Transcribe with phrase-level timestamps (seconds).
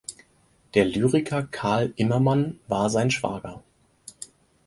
[0.73, 3.61] Der Lyriker Karl Immermann war sein Schwager.